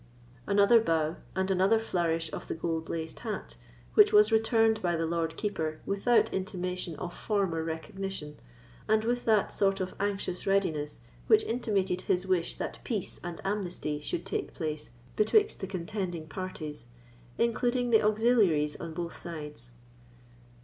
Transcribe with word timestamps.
Another 0.47 0.79
bow, 0.79 1.17
and 1.35 1.51
another 1.51 1.77
flourish 1.77 2.33
of 2.33 2.47
the 2.47 2.55
gold 2.55 2.89
laced 2.89 3.19
hat, 3.19 3.55
which 3.93 4.11
was 4.11 4.31
returned 4.31 4.81
by 4.81 4.95
the 4.95 5.05
Lord 5.05 5.37
Keeper 5.37 5.79
without 5.85 6.33
intimation 6.33 6.95
of 6.95 7.15
former 7.15 7.63
recognition, 7.63 8.37
and 8.87 9.03
with 9.03 9.25
that 9.25 9.53
sort 9.53 9.79
of 9.79 9.93
anxious 9.99 10.47
readiness 10.47 11.01
which 11.27 11.43
intimated 11.43 12.01
his 12.01 12.25
wish 12.25 12.55
that 12.55 12.79
peace 12.83 13.19
and 13.23 13.39
amnesty 13.45 13.99
should 14.01 14.25
take 14.25 14.55
place 14.55 14.89
betwixt 15.15 15.59
the 15.59 15.67
contending 15.67 16.27
parties, 16.27 16.87
including 17.37 17.91
the 17.91 18.01
auxiliaries 18.01 18.75
on 18.77 18.95
both 18.95 19.15
sides. 19.15 19.75